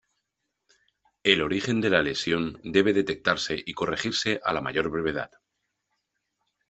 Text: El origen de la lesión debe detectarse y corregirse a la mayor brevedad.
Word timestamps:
El 1.21 1.43
origen 1.43 1.79
de 1.79 1.91
la 1.91 2.01
lesión 2.01 2.59
debe 2.63 2.91
detectarse 2.91 3.61
y 3.63 3.75
corregirse 3.75 4.41
a 4.43 4.51
la 4.51 4.59
mayor 4.59 4.89
brevedad. 4.89 5.29